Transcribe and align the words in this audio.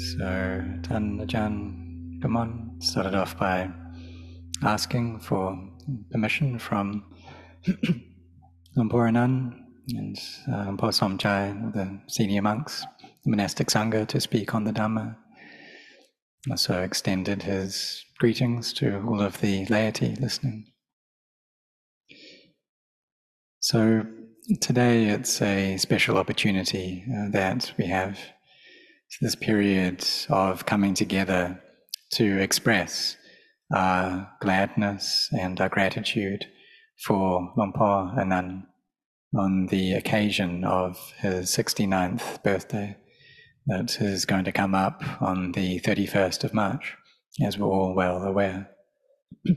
So 0.00 0.64
Tan 0.82 1.20
Ajahn 1.20 2.20
Gamon 2.22 2.80
started 2.80 3.14
off 3.14 3.36
by 3.38 3.70
asking 4.62 5.20
for 5.20 5.58
permission 6.10 6.58
from 6.58 7.04
Lumpur 8.78 9.08
Anan 9.08 9.62
and 9.90 10.16
uh, 10.48 10.64
Lumpur 10.64 10.90
Somchai, 10.90 11.74
the 11.74 12.00
senior 12.08 12.40
monks, 12.40 12.86
the 13.24 13.30
monastic 13.30 13.68
sangha, 13.68 14.08
to 14.08 14.20
speak 14.22 14.54
on 14.54 14.64
the 14.64 14.72
Dhamma. 14.72 15.16
Also 16.50 16.80
extended 16.80 17.42
his 17.42 18.02
greetings 18.18 18.72
to 18.72 19.02
all 19.06 19.20
of 19.20 19.42
the 19.42 19.66
laity 19.66 20.16
listening. 20.18 20.72
So 23.58 24.06
today 24.62 25.08
it's 25.08 25.42
a 25.42 25.76
special 25.76 26.16
opportunity 26.16 27.04
uh, 27.14 27.28
that 27.32 27.74
we 27.76 27.84
have 27.84 28.18
this 29.20 29.34
period 29.34 30.06
of 30.28 30.66
coming 30.66 30.94
together 30.94 31.60
to 32.12 32.38
express 32.38 33.16
our 33.74 34.30
gladness 34.40 35.28
and 35.32 35.60
our 35.60 35.68
gratitude 35.68 36.46
for 37.04 37.52
Lumpur 37.56 38.18
Anan 38.18 38.66
on 39.36 39.66
the 39.66 39.92
occasion 39.92 40.64
of 40.64 41.12
his 41.18 41.50
69th 41.50 42.42
birthday 42.42 42.96
that 43.66 44.00
is 44.00 44.24
going 44.24 44.44
to 44.44 44.52
come 44.52 44.74
up 44.74 45.02
on 45.20 45.52
the 45.52 45.80
31st 45.80 46.44
of 46.44 46.54
March, 46.54 46.96
as 47.42 47.58
we're 47.58 47.68
all 47.68 47.94
well 47.94 48.22
aware. 48.22 48.70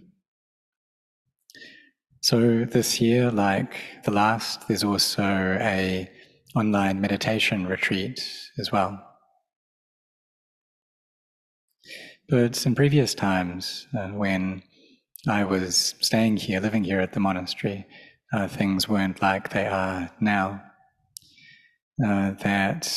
So 2.22 2.64
this 2.64 3.02
year, 3.02 3.30
like 3.32 3.76
the 4.06 4.12
last, 4.12 4.70
there's 4.70 4.86
also 4.86 5.58
a 5.60 6.10
online 6.56 7.02
meditation 7.02 7.68
retreat 7.68 8.26
as 8.58 8.72
well. 8.72 9.13
But 12.30 12.66
in 12.66 12.76
previous 12.76 13.14
times, 13.14 13.88
uh, 13.98 14.10
when 14.10 14.64
I 15.28 15.44
was 15.44 15.96
staying 16.00 16.38
here, 16.38 16.60
living 16.60 16.84
here 16.84 17.00
at 17.00 17.14
the 17.14 17.20
monastery, 17.20 17.86
uh, 18.34 18.48
things 18.48 18.90
weren't 18.90 19.22
like 19.22 19.50
they 19.50 19.68
are 19.68 20.10
now. 20.20 20.62
Uh, 22.04 22.32
that 22.42 22.92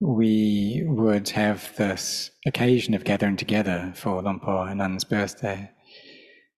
we 0.00 0.82
would 0.86 1.28
have 1.30 1.76
this 1.76 2.30
occasion 2.46 2.94
of 2.94 3.04
gathering 3.04 3.36
together 3.36 3.92
for 3.94 4.22
Lumpur 4.22 4.70
Anan's 4.70 5.04
birthday. 5.04 5.70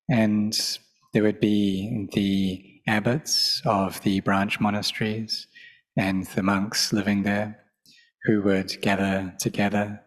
And 0.08 0.56
there 1.12 1.22
would 1.22 1.40
be 1.40 2.08
the 2.12 2.62
abbots 2.86 3.62
of 3.64 4.00
the 4.02 4.20
branch 4.20 4.60
monasteries 4.60 5.46
and 5.96 6.26
the 6.28 6.42
monks 6.42 6.92
living 6.92 7.22
there 7.22 7.58
who 8.24 8.42
would 8.42 8.80
gather 8.82 9.34
together, 9.38 10.00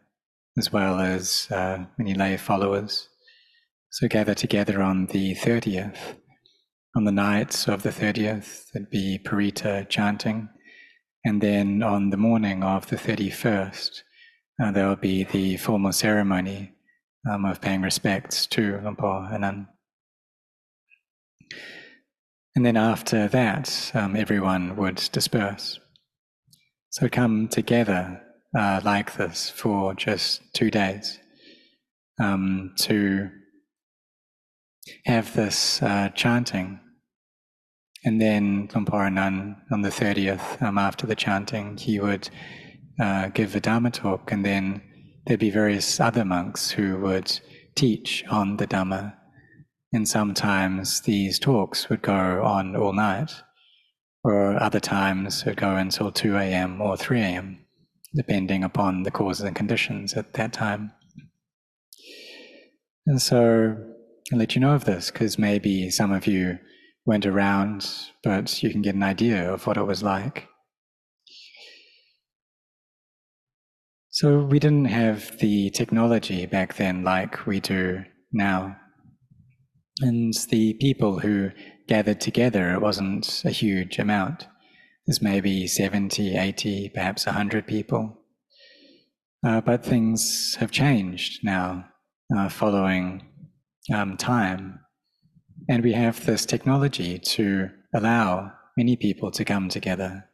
as 0.58 0.72
well 0.72 1.00
as 1.00 1.48
uh, 1.52 1.86
many 1.98 2.14
lay 2.14 2.38
followers. 2.38 3.10
So 3.90 4.08
gather 4.08 4.34
together 4.34 4.82
on 4.82 5.08
the 5.08 5.36
30th. 5.36 6.16
On 6.96 7.06
the 7.06 7.12
night 7.12 7.68
of 7.68 7.84
the 7.84 7.90
30th, 7.90 8.66
there'd 8.72 8.90
be 8.90 9.20
Paritta 9.24 9.88
chanting. 9.90 10.50
And 11.26 11.42
then 11.42 11.82
on 11.84 12.10
the 12.10 12.18
morning 12.18 12.64
of 12.64 12.88
the 12.88 12.96
31st, 12.96 14.02
uh, 14.62 14.72
there 14.72 14.88
will 14.88 14.96
be 14.96 15.24
the 15.24 15.58
formal 15.58 15.92
ceremony 15.92 16.74
um, 17.30 17.46
of 17.46 17.62
paying 17.62 17.82
respects 17.82 18.46
to 18.48 18.80
Lumpur 18.84 19.32
Anan. 19.34 19.68
And 22.56 22.66
then 22.66 22.78
after 22.78 23.28
that, 23.28 23.92
um, 23.94 24.16
everyone 24.16 24.76
would 24.76 25.10
disperse. 25.12 25.80
So 26.90 27.10
come 27.10 27.48
together 27.48 28.23
uh, 28.58 28.82
like 28.84 29.16
this 29.16 29.50
for 29.50 29.94
just 29.94 30.42
two 30.54 30.70
days 30.70 31.20
um, 32.20 32.74
to 32.78 33.30
have 35.06 35.34
this 35.34 35.82
uh, 35.82 36.10
chanting. 36.10 36.80
And 38.06 38.22
then 38.22 38.68
Lumpur 38.70 39.08
Anan 39.08 39.56
on 39.72 39.82
the 39.82 39.90
30th, 39.90 40.62
um, 40.62 40.78
after 40.78 41.08
the 41.08 41.16
chanting, 41.16 41.78
he 41.78 42.00
would 42.00 42.30
uh, 43.00 43.30
give 43.30 43.56
a 43.56 43.60
Dharma 43.62 43.92
talk, 43.92 44.32
and 44.32 44.46
then 44.46 44.82
there'd 45.26 45.40
be 45.40 45.50
various 45.50 46.00
other 46.00 46.26
monks 46.26 46.72
who 46.72 47.00
would 47.00 47.40
teach 47.76 48.24
on 48.30 48.58
the 48.58 48.68
Dhamma 48.68 49.16
and 49.94 50.10
sometimes 50.10 51.02
these 51.02 51.38
talks 51.38 51.88
would 51.88 52.02
go 52.02 52.44
on 52.44 52.76
all 52.76 52.94
night, 52.94 53.32
or 54.24 54.62
other 54.62 54.80
times 54.80 55.46
would 55.46 55.58
go 55.58 55.76
until 55.76 56.12
2 56.12 56.36
a.m. 56.36 56.82
or 56.82 56.98
3 56.98 57.22
a.m., 57.22 57.63
depending 58.16 58.64
upon 58.64 59.04
the 59.04 59.12
causes 59.12 59.46
and 59.46 59.56
conditions 59.56 60.14
at 60.14 60.34
that 60.34 60.54
time. 60.54 60.92
And 63.06 63.22
so 63.22 63.76
I'll 64.32 64.40
let 64.40 64.56
you 64.56 64.62
know 64.62 64.76
of 64.76 64.86
this 64.86 65.12
because 65.12 65.38
maybe 65.38 65.90
some 65.90 66.12
of 66.12 66.26
you 66.28 66.60
went 67.06 67.26
around, 67.26 67.90
but 68.24 68.64
you 68.64 68.70
can 68.70 68.82
get 68.82 68.96
an 68.96 69.04
idea 69.04 69.52
of 69.52 69.68
what 69.68 69.78
it 69.78 69.84
was 69.84 70.02
like. 70.02 70.48
So 74.10 74.44
we 74.44 74.60
didn't 74.60 74.86
have 74.86 75.40
the 75.40 75.72
technology 75.72 76.46
back 76.46 76.76
then 76.76 77.04
like 77.04 77.48
we 77.48 77.60
do 77.60 78.04
now. 78.32 78.78
And 80.02 80.34
the 80.50 80.76
people 80.76 81.20
who 81.20 81.50
gathered 81.88 82.22
together, 82.22 82.74
it 82.74 82.82
wasn't 82.82 83.42
a 83.44 83.50
huge 83.50 84.00
amount. 84.00 84.48
There's 85.06 85.22
maybe 85.22 85.68
70, 85.68 86.38
80, 86.38 86.92
perhaps 86.94 87.26
100 87.26 87.68
people. 87.68 88.18
Uh, 89.46 89.60
but 89.60 89.84
things 89.84 90.56
have 90.60 90.72
changed 90.72 91.44
now 91.44 91.86
uh, 92.36 92.48
following 92.50 93.28
um, 93.94 94.16
time. 94.16 94.80
And 95.68 95.84
we 95.84 95.94
have 95.94 96.26
this 96.26 96.46
technology 96.46 97.20
to 97.20 97.70
allow 97.94 98.54
many 98.78 98.96
people 98.96 99.32
to 99.32 99.46
come 99.46 99.70
together. 99.70 100.30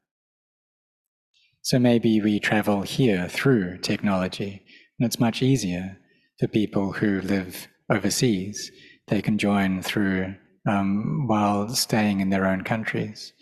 So 1.62 1.80
maybe 1.80 2.22
we 2.22 2.40
travel 2.40 2.84
here 2.84 3.28
through 3.28 3.80
technology, 3.80 4.64
and 4.98 5.06
it's 5.06 5.20
much 5.20 5.42
easier 5.42 5.98
for 6.40 6.48
people 6.48 6.94
who 6.94 7.22
live 7.22 7.68
overseas 7.92 8.72
they 9.10 9.22
can 9.22 9.38
join 9.38 9.82
through 9.82 10.36
um, 10.68 11.26
while 11.28 11.68
staying 11.70 12.22
in 12.22 12.30
their 12.30 12.46
own 12.46 12.64
countries. 12.64 13.34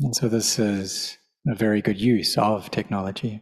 And 0.00 0.14
so 0.14 0.28
this 0.28 0.58
is 0.58 1.16
a 1.48 1.54
very 1.54 1.80
good 1.80 1.98
use 1.98 2.36
of 2.36 2.70
technology. 2.70 3.40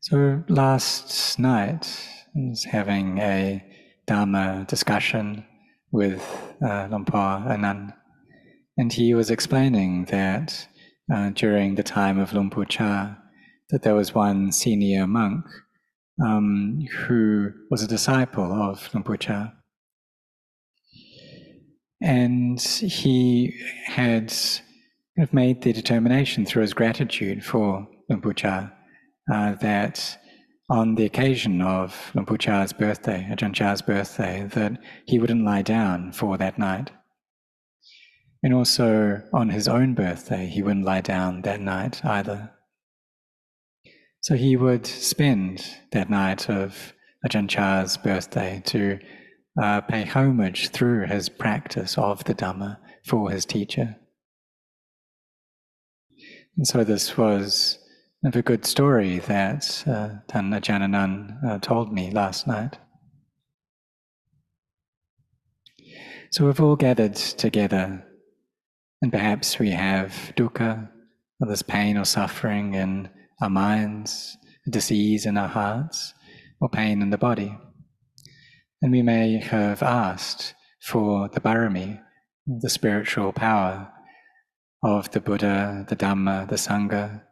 So 0.00 0.42
last 0.48 1.38
night, 1.38 1.86
I 2.34 2.48
was 2.48 2.64
having 2.64 3.18
a 3.18 3.62
Dharma 4.06 4.64
discussion 4.66 5.44
with 5.90 6.22
uh, 6.62 6.88
Lumpur 6.88 7.50
Anan, 7.50 7.92
and 8.78 8.90
he 8.90 9.12
was 9.12 9.30
explaining 9.30 10.06
that 10.06 10.66
uh, 11.12 11.30
during 11.34 11.74
the 11.74 11.82
time 11.82 12.18
of 12.18 12.30
Lumpur 12.30 12.66
Chah, 12.66 13.16
that 13.68 13.82
there 13.82 13.94
was 13.94 14.14
one 14.14 14.50
senior 14.50 15.06
monk 15.06 15.44
um, 16.24 16.86
who 16.90 17.50
was 17.70 17.82
a 17.82 17.86
disciple 17.86 18.50
of 18.50 18.90
Lumpur 18.92 19.18
Chah. 19.18 19.52
And 22.00 22.60
he 22.60 23.54
had 23.86 24.28
kind 24.28 25.28
of 25.28 25.32
made 25.32 25.62
the 25.62 25.72
determination 25.72 26.46
through 26.46 26.62
his 26.62 26.74
gratitude 26.74 27.44
for 27.44 27.88
Lumpur 28.10 28.36
Chah 28.36 28.70
uh, 29.32 29.54
that 29.56 30.18
on 30.70 30.94
the 30.94 31.04
occasion 31.04 31.62
of 31.62 32.10
Lumpur 32.14 32.38
Chah's 32.38 32.72
birthday, 32.72 33.26
Ajahn 33.30 33.54
Chah's 33.54 33.82
birthday, 33.82 34.46
that 34.52 34.78
he 35.06 35.18
wouldn't 35.18 35.44
lie 35.44 35.62
down 35.62 36.12
for 36.12 36.36
that 36.36 36.58
night. 36.58 36.90
And 38.42 38.54
also 38.54 39.22
on 39.32 39.48
his 39.48 39.66
own 39.66 39.94
birthday, 39.94 40.46
he 40.46 40.62
wouldn't 40.62 40.84
lie 40.84 41.00
down 41.00 41.42
that 41.42 41.60
night 41.60 42.04
either. 42.04 42.52
So 44.20 44.34
he 44.34 44.56
would 44.56 44.86
spend 44.86 45.64
that 45.92 46.10
night 46.10 46.48
of 46.50 46.92
Ajahn 47.26 47.48
Chah's 47.48 47.96
birthday 47.96 48.62
to 48.66 48.98
uh, 49.60 49.80
pay 49.82 50.04
homage 50.04 50.70
through 50.70 51.06
his 51.06 51.28
practice 51.28 51.98
of 51.98 52.24
the 52.24 52.34
Dhamma 52.34 52.78
for 53.04 53.30
his 53.30 53.44
teacher. 53.44 53.96
And 56.56 56.66
so 56.66 56.84
this 56.84 57.16
was 57.16 57.78
a 58.24 58.42
good 58.42 58.64
story 58.64 59.18
that 59.20 59.84
uh, 59.86 60.20
Tan 60.26 60.50
Ajahn 60.50 61.44
uh, 61.44 61.58
told 61.58 61.92
me 61.92 62.10
last 62.10 62.46
night. 62.46 62.78
So 66.30 66.44
we've 66.44 66.60
all 66.60 66.76
gathered 66.76 67.14
together, 67.14 68.04
and 69.00 69.10
perhaps 69.10 69.58
we 69.58 69.70
have 69.70 70.32
dukkha, 70.36 70.90
or 71.40 71.48
this 71.48 71.62
pain 71.62 71.96
or 71.96 72.04
suffering 72.04 72.74
in 72.74 73.08
our 73.40 73.48
minds, 73.48 74.36
disease 74.68 75.24
in 75.24 75.38
our 75.38 75.48
hearts, 75.48 76.12
or 76.60 76.68
pain 76.68 77.00
in 77.00 77.10
the 77.10 77.18
body. 77.18 77.56
And 78.80 78.92
we 78.92 79.02
may 79.02 79.38
have 79.38 79.82
asked 79.82 80.54
for 80.80 81.28
the 81.28 81.40
barami, 81.40 82.00
the 82.46 82.70
spiritual 82.70 83.32
power 83.32 83.92
of 84.82 85.10
the 85.10 85.20
Buddha, 85.20 85.84
the 85.88 85.96
Dhamma, 85.96 86.48
the 86.48 86.56
Sangha, 86.56 87.22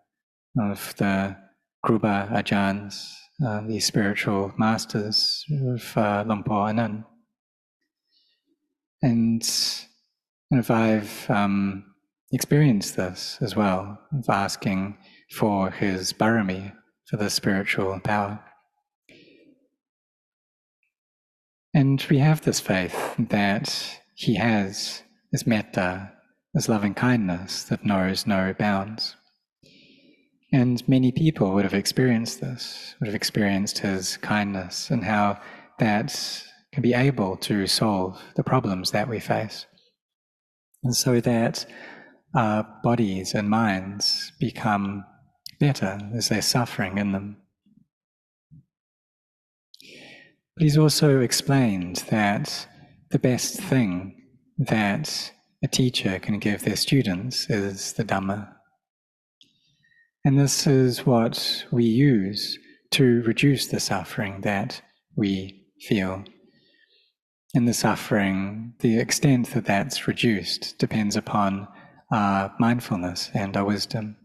of 0.58 0.94
the 0.96 1.36
Kruba 1.84 2.28
Ajahns, 2.32 3.12
uh, 3.46 3.60
the 3.66 3.78
spiritual 3.78 4.52
masters 4.58 5.44
of 5.50 5.96
uh, 5.96 6.24
Lumpur 6.24 6.70
Anan. 6.70 7.04
And 9.02 9.42
if 10.50 10.70
I've 10.70 11.30
um, 11.30 11.84
experienced 12.32 12.96
this 12.96 13.38
as 13.40 13.54
well, 13.54 13.98
of 14.12 14.28
asking 14.28 14.98
for 15.30 15.70
his 15.70 16.12
barami, 16.12 16.72
for 17.08 17.18
the 17.18 17.30
spiritual 17.30 18.00
power. 18.00 18.42
And 21.76 22.02
we 22.08 22.20
have 22.20 22.40
this 22.40 22.58
faith 22.58 23.14
that 23.18 24.00
he 24.14 24.36
has 24.36 25.02
this 25.30 25.46
metta, 25.46 26.10
this 26.54 26.70
loving 26.70 26.94
kindness 26.94 27.64
that 27.64 27.84
knows 27.84 28.26
no 28.26 28.54
bounds. 28.58 29.14
And 30.50 30.82
many 30.88 31.12
people 31.12 31.52
would 31.52 31.64
have 31.64 31.74
experienced 31.74 32.40
this, 32.40 32.94
would 32.98 33.08
have 33.08 33.14
experienced 33.14 33.80
his 33.80 34.16
kindness 34.16 34.88
and 34.88 35.04
how 35.04 35.38
that 35.78 36.18
can 36.72 36.82
be 36.82 36.94
able 36.94 37.36
to 37.48 37.66
solve 37.66 38.22
the 38.36 38.42
problems 38.42 38.92
that 38.92 39.10
we 39.10 39.20
face. 39.20 39.66
And 40.82 40.96
so 40.96 41.20
that 41.20 41.66
our 42.34 42.66
bodies 42.82 43.34
and 43.34 43.50
minds 43.50 44.32
become 44.40 45.04
better 45.60 45.98
as 46.16 46.30
they're 46.30 46.40
suffering 46.40 46.96
in 46.96 47.12
them. 47.12 47.36
But 50.56 50.62
he's 50.62 50.78
also 50.78 51.20
explained 51.20 51.96
that 52.08 52.66
the 53.10 53.18
best 53.18 53.60
thing 53.60 54.22
that 54.58 55.32
a 55.62 55.68
teacher 55.68 56.18
can 56.18 56.38
give 56.38 56.62
their 56.62 56.76
students 56.76 57.50
is 57.50 57.92
the 57.92 58.04
Dhamma. 58.04 58.52
And 60.24 60.38
this 60.38 60.66
is 60.66 61.04
what 61.04 61.66
we 61.70 61.84
use 61.84 62.58
to 62.92 63.22
reduce 63.22 63.66
the 63.66 63.80
suffering 63.80 64.40
that 64.40 64.80
we 65.14 65.66
feel. 65.82 66.24
And 67.54 67.68
the 67.68 67.74
suffering, 67.74 68.74
the 68.80 68.98
extent 68.98 69.50
that 69.50 69.66
that's 69.66 70.08
reduced, 70.08 70.78
depends 70.78 71.16
upon 71.16 71.68
our 72.10 72.54
mindfulness 72.58 73.30
and 73.34 73.56
our 73.56 73.64
wisdom. 73.64 74.16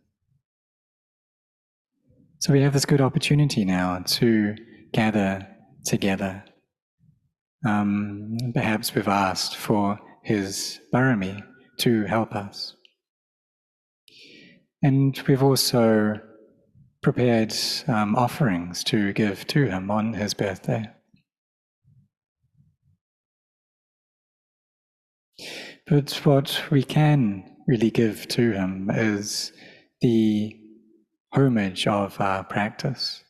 So 2.39 2.53
we 2.53 2.61
have 2.61 2.73
this 2.73 2.85
good 2.85 3.01
opportunity 3.01 3.65
now 3.65 3.99
to 3.99 4.55
gather 4.93 5.47
together. 5.85 6.43
Um, 7.65 8.37
perhaps 8.53 8.95
we've 8.95 9.07
asked 9.07 9.55
for 9.55 9.99
his 10.23 10.79
barami 10.93 11.43
to 11.79 12.05
help 12.05 12.33
us. 12.33 12.75
And 14.81 15.19
we've 15.27 15.43
also 15.43 16.19
prepared 17.01 17.53
um, 17.87 18.15
offerings 18.15 18.83
to 18.85 19.13
give 19.13 19.45
to 19.47 19.65
him 19.65 19.91
on 19.91 20.13
his 20.13 20.33
birthday. 20.33 20.89
But 25.87 26.11
what 26.23 26.63
we 26.71 26.83
can 26.83 27.57
really 27.67 27.91
give 27.91 28.27
to 28.29 28.51
him 28.51 28.89
is 28.93 29.51
the 30.01 30.55
homage 31.33 31.87
of 31.87 32.19
our 32.21 32.43
practice. 32.43 33.23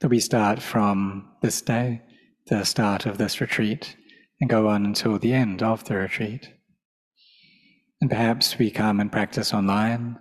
That 0.00 0.08
we 0.08 0.20
start 0.20 0.60
from 0.60 1.30
this 1.40 1.62
day, 1.62 2.02
the 2.48 2.64
start 2.64 3.06
of 3.06 3.18
this 3.18 3.40
retreat, 3.40 3.96
and 4.40 4.50
go 4.50 4.68
on 4.68 4.84
until 4.84 5.18
the 5.18 5.32
end 5.32 5.62
of 5.62 5.84
the 5.84 5.96
retreat. 5.96 6.50
And 8.00 8.10
perhaps 8.10 8.58
we 8.58 8.70
come 8.70 9.00
and 9.00 9.12
practice 9.12 9.54
online, 9.54 10.18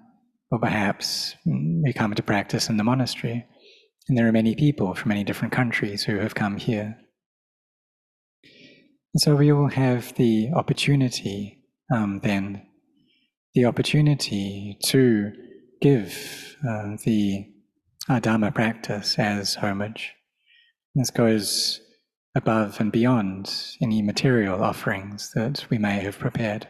or 0.51 0.59
perhaps 0.59 1.35
we 1.45 1.93
come 1.93 2.13
to 2.13 2.23
practice 2.23 2.69
in 2.69 2.77
the 2.77 2.83
monastery. 2.83 3.45
And 4.07 4.17
there 4.17 4.27
are 4.27 4.31
many 4.31 4.55
people 4.55 4.93
from 4.93 5.09
many 5.09 5.23
different 5.23 5.53
countries 5.53 6.03
who 6.03 6.17
have 6.17 6.35
come 6.35 6.57
here. 6.57 6.97
And 9.13 9.21
so 9.21 9.35
we 9.35 9.51
all 9.51 9.69
have 9.69 10.13
the 10.15 10.49
opportunity 10.55 11.63
um, 11.93 12.19
then, 12.23 12.65
the 13.53 13.65
opportunity 13.65 14.77
to 14.85 15.31
give 15.81 16.55
uh, 16.67 16.95
the 17.03 17.47
Dharma 18.07 18.51
practice 18.51 19.17
as 19.17 19.55
homage. 19.55 20.13
This 20.95 21.11
goes 21.11 21.81
above 22.35 22.79
and 22.79 22.91
beyond 22.91 23.53
any 23.81 24.01
material 24.01 24.63
offerings 24.63 25.31
that 25.35 25.65
we 25.69 25.77
may 25.77 25.99
have 25.99 26.17
prepared. 26.17 26.67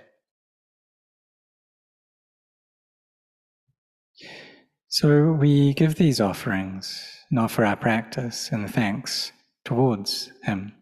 So 4.87 5.31
we 5.31 5.73
give 5.73 5.95
these 5.95 6.19
offerings 6.19 7.01
and 7.29 7.39
offer 7.39 7.63
our 7.63 7.77
practice 7.77 8.49
and 8.51 8.71
thanks 8.71 9.31
towards 9.63 10.31
Him. 10.43 10.73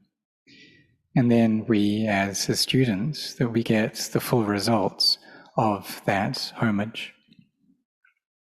And 1.16 1.32
then 1.32 1.66
we, 1.68 2.08
as 2.08 2.46
His 2.46 2.60
students, 2.60 3.36
that 3.36 3.50
we 3.50 3.62
get 3.62 3.96
the 4.12 4.20
full 4.20 4.44
results 4.44 5.20
of 5.58 6.02
that 6.06 6.52
homage. 6.56 7.14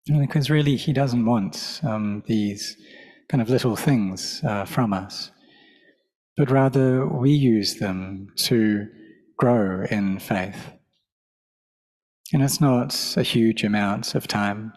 Because 0.06 0.50
really, 0.50 0.76
He 0.76 0.92
doesn't 0.92 1.24
want 1.24 1.80
um, 1.84 2.22
these 2.26 2.76
kind 3.28 3.40
of 3.40 3.48
little 3.48 3.76
things 3.76 4.42
uh, 4.44 4.64
from 4.64 4.92
us, 4.92 5.30
but 6.36 6.50
rather 6.50 7.06
we 7.06 7.30
use 7.30 7.76
them 7.76 8.28
to 8.36 8.86
grow 9.38 9.84
in 9.90 10.18
faith. 10.18 10.72
And 12.32 12.42
it's 12.42 12.60
not 12.60 13.14
a 13.16 13.22
huge 13.22 13.62
amount 13.62 14.14
of 14.14 14.26
time 14.26 14.72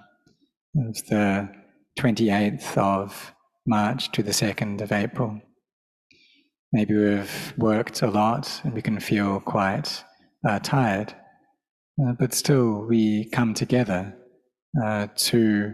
it's 0.78 1.04
the 1.04 1.50
28th 1.98 2.78
of 2.78 3.34
March 3.66 4.12
to 4.12 4.22
the 4.22 4.32
2nd 4.32 4.82
of 4.82 4.92
April. 4.92 5.40
Maybe 6.74 6.96
we've 6.96 7.54
worked 7.58 8.02
a 8.02 8.08
lot 8.08 8.60
and 8.64 8.74
we 8.74 8.82
can 8.82 9.00
feel 9.00 9.40
quite 9.40 10.04
uh, 10.48 10.60
tired, 10.60 11.16
uh, 12.02 12.12
but 12.20 12.34
still 12.34 12.86
we 12.86 13.30
come 13.30 13.54
together 13.54 14.14
uh, 14.84 15.08
to 15.16 15.74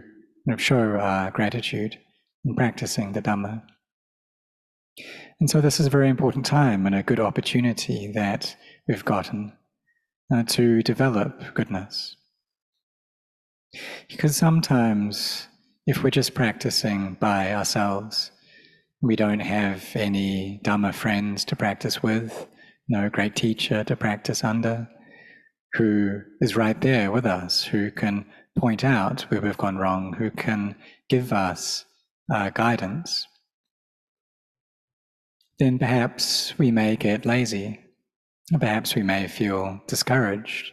show 0.56 0.96
our 0.96 1.30
gratitude 1.30 1.98
in 2.44 2.54
practicing 2.54 3.12
the 3.12 3.22
Dhamma. 3.22 3.62
And 5.40 5.48
so 5.48 5.60
this 5.60 5.80
is 5.80 5.86
a 5.86 5.90
very 5.90 6.08
important 6.08 6.46
time 6.46 6.86
and 6.86 6.94
a 6.94 7.02
good 7.02 7.20
opportunity 7.20 8.12
that 8.14 8.56
we've 8.86 9.04
gotten 9.04 9.52
uh, 10.32 10.42
to 10.44 10.82
develop 10.82 11.54
goodness. 11.54 12.16
Because 14.08 14.36
sometimes, 14.36 15.48
if 15.86 16.02
we're 16.02 16.10
just 16.10 16.34
practicing 16.34 17.16
by 17.18 17.54
ourselves, 17.54 18.30
we 19.00 19.16
don't 19.16 19.40
have 19.40 19.84
any 19.94 20.60
Dhamma 20.64 20.94
friends 20.94 21.44
to 21.46 21.56
practice 21.56 22.02
with, 22.02 22.46
no 22.88 23.08
great 23.08 23.34
teacher 23.34 23.82
to 23.84 23.96
practice 23.96 24.44
under, 24.44 24.88
who 25.72 26.20
is 26.40 26.54
right 26.54 26.80
there 26.80 27.10
with 27.10 27.24
us, 27.24 27.64
who 27.64 27.90
can 27.90 28.26
point 28.56 28.84
out 28.84 29.22
where 29.22 29.40
we've 29.40 29.56
gone 29.56 29.76
wrong, 29.76 30.12
who 30.14 30.30
can 30.30 30.76
give 31.08 31.32
us 31.32 31.84
uh, 32.32 32.50
guidance, 32.50 33.26
then 35.58 35.78
perhaps 35.78 36.58
we 36.58 36.70
may 36.70 36.96
get 36.96 37.26
lazy. 37.26 37.80
Perhaps 38.58 38.94
we 38.94 39.02
may 39.02 39.28
feel 39.28 39.80
discouraged 39.86 40.72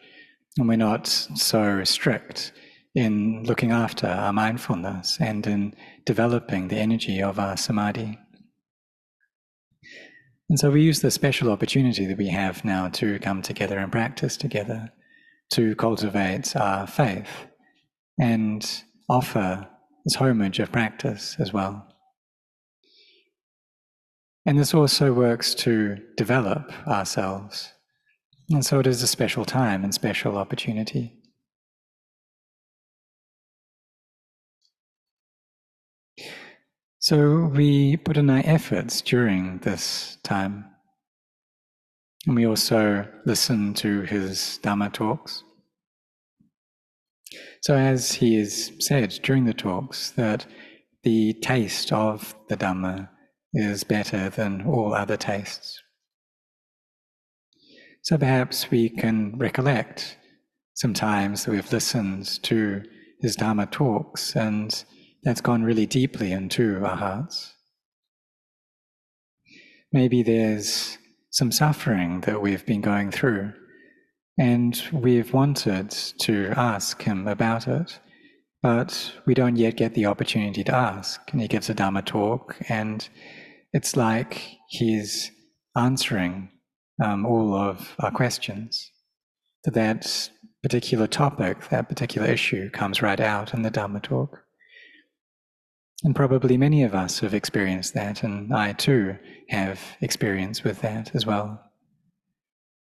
and 0.58 0.68
we're 0.68 0.76
not 0.76 1.08
so 1.08 1.84
strict 1.84 2.52
in 2.96 3.44
looking 3.44 3.72
after 3.72 4.08
our 4.08 4.34
mindfulness 4.34 5.18
and 5.20 5.46
in 5.46 5.74
developing 6.06 6.68
the 6.68 6.78
energy 6.78 7.22
of 7.22 7.40
our 7.40 7.56
samadhi. 7.56 8.18
And 10.50 10.60
so 10.60 10.72
we 10.72 10.82
use 10.82 11.02
the 11.02 11.12
special 11.12 11.52
opportunity 11.52 12.06
that 12.08 12.18
we 12.18 12.30
have 12.30 12.66
now 12.66 12.90
to 12.90 13.20
come 13.20 13.42
together 13.42 13.78
and 13.78 13.92
practice 13.92 14.36
together 14.36 14.92
to 15.52 15.76
cultivate 15.76 16.56
our 16.56 16.88
faith 16.88 17.46
and 18.20 18.84
offer 19.10 19.68
this 20.06 20.16
homage 20.16 20.60
of 20.60 20.72
practice 20.72 21.36
as 21.40 21.54
well. 21.54 21.86
And 24.46 24.58
this 24.58 24.74
also 24.74 25.14
works 25.14 25.54
to 25.56 25.98
develop 26.18 26.72
ourselves. 26.88 27.74
And 28.50 28.66
so 28.66 28.80
it 28.80 28.88
is 28.88 29.04
a 29.04 29.08
special 29.08 29.46
time 29.46 29.84
and 29.84 29.94
special 29.94 30.38
opportunity. 30.38 31.16
So 37.00 37.46
we 37.46 37.98
put 37.98 38.18
in 38.18 38.30
our 38.30 38.42
efforts 38.44 39.02
during 39.02 39.60
this 39.60 40.18
time. 40.24 40.66
And 42.28 42.36
we 42.36 42.46
also 42.46 43.08
listen 43.26 43.74
to 43.76 44.02
his 44.02 44.60
Dhamma 44.62 44.92
talks. 44.92 45.44
So, 47.62 47.76
as 47.76 48.14
he 48.14 48.38
has 48.38 48.72
said 48.80 49.20
during 49.24 49.46
the 49.46 49.54
talks, 49.54 50.12
that 50.12 50.46
the 51.04 51.34
taste 51.34 51.92
of 51.92 52.36
the 52.48 52.58
Dhamma 52.58 53.10
is 53.54 53.84
better 53.84 54.30
than 54.30 54.66
all 54.66 54.94
other 54.94 55.18
tastes. 55.18 55.82
So, 58.04 58.18
perhaps 58.18 58.72
we 58.72 58.90
can 58.90 59.38
recollect 59.38 60.18
some 60.76 60.94
times 60.94 61.44
that 61.46 61.52
we've 61.52 61.72
listened 61.74 62.42
to 62.44 62.84
his 63.22 63.36
Dharma 63.36 63.66
talks, 63.66 64.36
and 64.36 64.84
that's 65.24 65.42
gone 65.42 65.64
really 65.64 65.86
deeply 65.86 66.32
into 66.32 66.84
our 66.86 66.96
hearts. 66.96 67.54
Maybe 69.92 70.24
there's 70.24 70.98
some 71.32 71.52
suffering 71.52 72.22
that 72.22 72.42
we've 72.42 72.66
been 72.66 72.82
going 72.82 73.12
through, 73.12 73.54
and 74.40 74.82
we've 74.94 75.34
wanted 75.34 75.92
to 75.92 76.54
ask 76.56 77.02
him 77.02 77.28
about 77.28 77.68
it, 77.68 78.00
but 78.64 79.14
we 79.26 79.34
don't 79.34 79.58
yet 79.58 79.76
get 79.76 79.94
the 79.96 80.06
opportunity 80.06 80.64
to 80.64 80.74
ask. 80.74 81.20
And 81.34 81.42
he 81.42 81.50
gives 81.50 81.70
a 81.70 81.74
Dharma 81.74 82.02
talk, 82.02 82.56
and 82.70 83.08
it's 83.74 83.98
like 83.98 84.42
he's 84.70 85.30
answering 85.78 86.50
um, 87.04 87.26
all 87.26 87.54
of 87.54 87.96
our 88.00 88.12
questions. 88.12 88.92
That 89.66 89.74
that 89.74 90.30
particular 90.64 91.06
topic, 91.08 91.68
that 91.68 91.90
particular 91.90 92.28
issue 92.28 92.70
comes 92.70 93.02
right 93.02 93.20
out 93.20 93.54
in 93.54 93.62
the 93.64 93.70
Dharma 93.70 94.00
talk. 94.00 94.40
And 96.06 96.16
probably 96.16 96.56
many 96.56 96.84
of 96.84 96.96
us 96.96 97.20
have 97.20 97.34
experienced 97.34 97.94
that, 97.94 98.24
and 98.24 98.54
I 98.56 98.72
too 98.72 99.18
have 99.50 99.82
experience 100.00 100.64
with 100.64 100.80
that 100.80 101.14
as 101.14 101.26
well. 101.26 101.69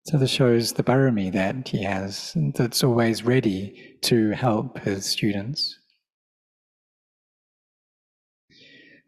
So 0.10 0.18
this 0.18 0.32
shows 0.32 0.74
the 0.74 0.82
barami 0.82 1.32
that 1.34 1.68
he 1.68 1.84
has, 1.84 2.34
that's 2.56 2.84
always 2.84 3.24
ready 3.24 3.96
to 4.02 4.32
help 4.32 4.80
his 4.80 5.06
students. 5.06 5.78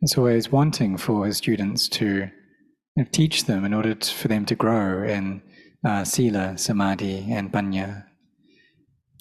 It's 0.02 0.16
always 0.16 0.52
wanting 0.52 0.98
for 0.98 1.26
his 1.26 1.38
students 1.38 1.90
to 1.90 2.30
teach 3.12 3.46
them 3.46 3.66
in 3.66 3.74
order 3.74 3.96
to, 3.96 4.14
for 4.14 4.28
them 4.28 4.46
to 4.46 4.54
grow 4.54 5.02
in 5.02 5.42
uh, 5.84 6.04
sila, 6.04 6.56
samadhi, 6.60 7.32
and 7.32 7.52
panya, 7.52 8.06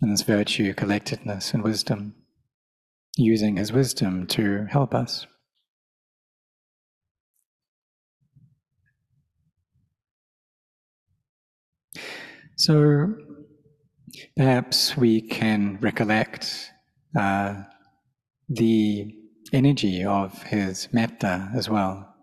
and 0.02 0.12
this 0.12 0.20
virtue, 0.20 0.74
collectedness, 0.74 1.54
and 1.54 1.62
wisdom, 1.62 2.14
using 3.16 3.56
his 3.56 3.72
wisdom 3.72 4.26
to 4.26 4.66
help 4.66 4.94
us. 4.94 5.26
So 12.60 13.14
perhaps 14.36 14.94
we 14.94 15.22
can 15.22 15.78
recollect 15.80 16.70
uh, 17.18 17.62
the 18.50 19.14
energy 19.54 20.04
of 20.04 20.42
his 20.42 20.86
metta 20.92 21.50
as 21.54 21.70
well. 21.70 22.14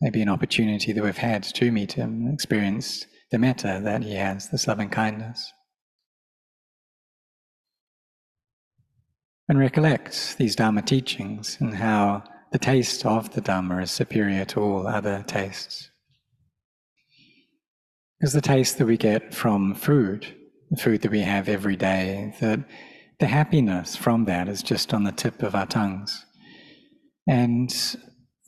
Maybe 0.00 0.20
an 0.20 0.28
opportunity 0.28 0.92
that 0.92 1.04
we've 1.04 1.16
had 1.16 1.44
to 1.44 1.70
meet 1.70 1.92
him, 1.92 2.28
experience 2.32 3.06
the 3.30 3.38
metta 3.38 3.80
that 3.84 4.02
he 4.02 4.16
has, 4.16 4.48
this 4.48 4.66
loving 4.66 4.88
kindness. 4.90 5.52
And 9.48 9.60
recollect 9.60 10.38
these 10.38 10.56
Dharma 10.56 10.82
teachings 10.82 11.56
and 11.60 11.72
how 11.72 12.24
the 12.50 12.58
taste 12.58 13.06
of 13.06 13.32
the 13.32 13.40
Dharma 13.40 13.78
is 13.82 13.92
superior 13.92 14.44
to 14.46 14.60
all 14.60 14.88
other 14.88 15.22
tastes. 15.28 15.90
Because 18.24 18.32
the 18.32 18.40
taste 18.40 18.78
that 18.78 18.86
we 18.86 18.96
get 18.96 19.34
from 19.34 19.74
food, 19.74 20.34
the 20.70 20.80
food 20.80 21.02
that 21.02 21.10
we 21.10 21.20
have 21.20 21.46
every 21.46 21.76
day, 21.76 22.34
that 22.40 22.60
the 23.20 23.26
happiness 23.26 23.96
from 23.96 24.24
that 24.24 24.48
is 24.48 24.62
just 24.62 24.94
on 24.94 25.04
the 25.04 25.12
tip 25.12 25.42
of 25.42 25.54
our 25.54 25.66
tongues. 25.66 26.24
And 27.28 27.70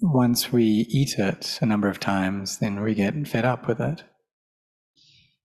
once 0.00 0.50
we 0.50 0.64
eat 0.64 1.18
it 1.18 1.58
a 1.60 1.66
number 1.66 1.90
of 1.90 2.00
times, 2.00 2.56
then 2.56 2.80
we 2.80 2.94
get 2.94 3.28
fed 3.28 3.44
up 3.44 3.68
with 3.68 3.78
it. 3.78 4.02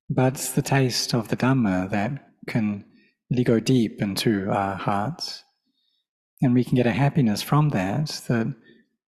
But 0.09 0.35
it's 0.35 0.53
the 0.53 0.61
taste 0.61 1.13
of 1.13 1.27
the 1.27 1.35
Dhamma 1.35 1.89
that 1.89 2.11
can 2.47 2.85
really 3.29 3.43
go 3.43 3.59
deep 3.59 4.01
into 4.01 4.49
our 4.49 4.75
hearts. 4.75 5.43
And 6.41 6.53
we 6.53 6.63
can 6.63 6.77
get 6.77 6.87
a 6.87 6.93
happiness 6.93 7.41
from 7.41 7.67
that 7.71 8.21
that 8.29 8.55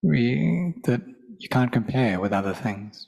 we 0.01 0.73
that 0.83 0.99
you 1.37 1.47
can't 1.47 1.71
compare 1.71 2.19
with 2.19 2.33
other 2.33 2.53
things. 2.53 3.07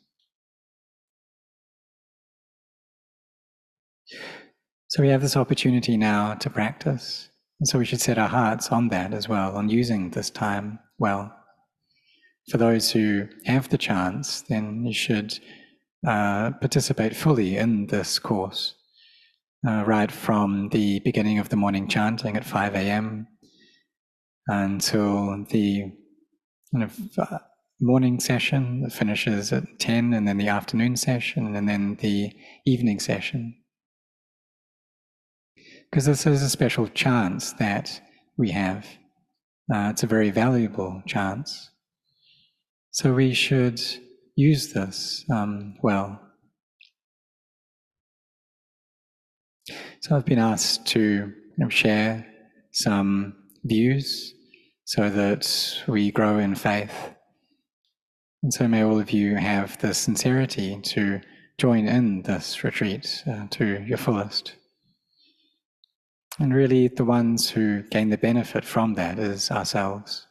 So 4.96 5.02
we 5.02 5.10
have 5.10 5.22
this 5.22 5.36
opportunity 5.36 5.98
now 5.98 6.36
to 6.36 6.50
practice. 6.50 7.28
And 7.60 7.68
so 7.68 7.78
we 7.78 7.84
should 7.84 8.00
set 8.00 8.18
our 8.18 8.30
hearts 8.30 8.72
on 8.72 8.88
that 8.90 9.14
as 9.14 9.28
well, 9.28 9.58
on 9.58 9.68
using 9.68 10.12
this 10.12 10.30
time 10.30 10.80
well. 10.98 11.36
For 12.50 12.58
those 12.58 12.92
who 12.92 13.28
have 13.44 13.68
the 13.68 13.78
chance, 13.78 14.44
then 14.44 14.86
you 14.86 14.94
should 14.94 15.38
uh, 16.08 16.52
participate 16.62 17.14
fully 17.14 17.58
in 17.58 17.88
this 17.88 18.20
course, 18.20 18.76
uh, 19.68 19.84
right 19.86 20.10
from 20.10 20.70
the 20.70 21.02
beginning 21.02 21.40
of 21.40 21.50
the 21.50 21.58
morning 21.58 21.90
chanting 21.90 22.38
at 22.38 22.46
5 22.46 22.76
a.m. 22.76 23.28
until 24.48 25.44
the 25.50 25.92
kind 26.72 26.84
of 26.86 26.98
uh, 27.18 27.40
morning 27.82 28.22
session 28.22 28.80
that 28.84 28.94
finishes 28.94 29.52
at 29.52 29.78
10, 29.78 30.14
and 30.14 30.26
then 30.26 30.38
the 30.38 30.48
afternoon 30.48 30.96
session, 30.96 31.54
and 31.54 31.68
then 31.68 31.96
the 31.96 32.32
evening 32.66 33.02
session 33.02 33.58
because 35.96 36.08
this 36.08 36.28
is 36.28 36.42
a 36.42 36.50
special 36.50 36.90
chance 36.90 37.54
that 37.54 38.02
we 38.36 38.52
have. 38.52 38.86
Uh, 39.74 39.88
it's 39.92 40.04
a 40.04 40.08
very 40.08 40.30
valuable 40.30 41.02
chance. 41.08 41.70
So 42.92 43.14
we 43.14 43.34
should 43.34 43.80
use 44.36 44.74
this 44.74 45.24
um, 45.32 45.76
well. 45.82 46.20
So 50.02 50.18
I've 50.18 50.26
been 50.26 50.38
asked 50.38 50.86
to 50.88 51.00
you 51.00 51.34
know, 51.58 51.70
share 51.70 52.28
some 52.74 53.34
views 53.64 54.34
so 54.84 55.10
that 55.10 55.82
we 55.88 56.12
grow 56.12 56.40
in 56.40 56.56
faith. 56.56 57.14
And 58.44 58.54
so 58.54 58.68
may 58.68 58.84
all 58.84 59.00
of 59.00 59.12
you 59.12 59.38
have 59.38 59.80
the 59.80 59.94
sincerity 59.94 60.78
to 60.82 61.22
join 61.58 61.88
in 61.88 62.24
this 62.24 62.66
retreat 62.66 63.24
uh, 63.26 63.48
to 63.52 63.82
your 63.88 63.98
fullest. 63.98 64.56
And 66.38 66.54
really, 66.54 66.90
the 66.90 67.06
ones 67.06 67.50
who 67.50 67.84
gain 67.84 68.10
the 68.10 68.18
benefit 68.18 68.66
from 68.66 68.96
that 68.96 69.18
is 69.18 69.50
ourselves. 69.50 70.28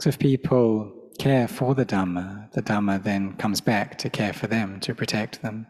So 0.00 0.10
if 0.10 0.18
people 0.18 1.10
care 1.18 1.48
for 1.48 1.74
the 1.74 1.84
Dhamma, 1.84 2.52
the 2.52 2.62
Dhamma 2.62 3.02
then 3.02 3.34
comes 3.36 3.60
back 3.60 3.98
to 3.98 4.10
care 4.10 4.32
for 4.32 4.46
them, 4.46 4.78
to 4.80 4.94
protect 4.94 5.42
them. 5.42 5.66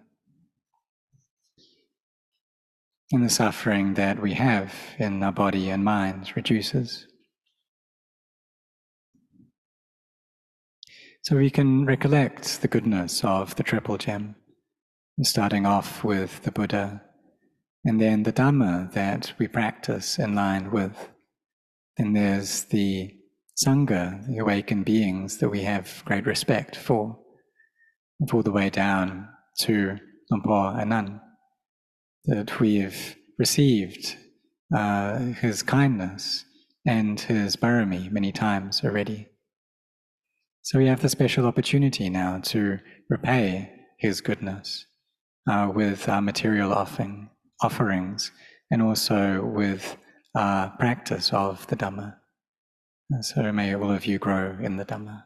And 3.12 3.24
the 3.24 3.30
suffering 3.30 3.94
that 3.94 4.20
we 4.20 4.34
have 4.34 4.74
in 4.98 5.22
our 5.22 5.32
body 5.32 5.70
and 5.70 5.84
mind 5.84 6.32
reduces. 6.34 7.06
So 11.22 11.36
we 11.36 11.50
can 11.50 11.86
recollect 11.86 12.60
the 12.60 12.68
goodness 12.68 13.24
of 13.24 13.54
the 13.54 13.62
triple 13.62 13.96
gem, 13.96 14.34
starting 15.22 15.64
off 15.64 16.04
with 16.04 16.42
the 16.42 16.52
Buddha, 16.52 17.02
and 17.86 18.00
then 18.00 18.24
the 18.24 18.32
Dhamma 18.32 18.92
that 18.94 19.32
we 19.38 19.46
practice 19.46 20.18
in 20.18 20.34
line 20.34 20.72
with. 20.72 21.08
Then 21.96 22.14
there's 22.14 22.64
the 22.64 23.12
Sangha, 23.64 24.26
the 24.26 24.38
awakened 24.38 24.84
beings 24.84 25.38
that 25.38 25.48
we 25.48 25.62
have 25.62 26.02
great 26.04 26.26
respect 26.26 26.74
for, 26.74 27.16
all 28.32 28.42
the 28.42 28.50
way 28.50 28.70
down 28.70 29.28
to 29.60 29.98
Lumpur 30.32 30.80
Anan, 30.80 31.20
that 32.24 32.58
we've 32.58 33.16
received 33.38 34.16
uh, 34.76 35.18
his 35.18 35.62
kindness 35.62 36.44
and 36.84 37.20
his 37.20 37.54
barami 37.54 38.10
many 38.10 38.32
times 38.32 38.82
already. 38.84 39.28
So 40.62 40.80
we 40.80 40.88
have 40.88 41.02
the 41.02 41.08
special 41.08 41.46
opportunity 41.46 42.10
now 42.10 42.40
to 42.46 42.80
repay 43.08 43.70
his 44.00 44.20
goodness 44.20 44.86
uh, 45.48 45.70
with 45.72 46.08
our 46.08 46.20
material 46.20 46.72
offering 46.72 47.30
offerings 47.62 48.32
and 48.70 48.82
also 48.82 49.44
with 49.44 49.96
uh, 50.34 50.70
practice 50.70 51.32
of 51.32 51.66
the 51.68 51.76
Dhamma. 51.76 52.16
And 53.10 53.24
so 53.24 53.52
may 53.52 53.74
all 53.74 53.90
of 53.90 54.06
you 54.06 54.18
grow 54.18 54.56
in 54.60 54.76
the 54.76 54.84
Dhamma. 54.84 55.24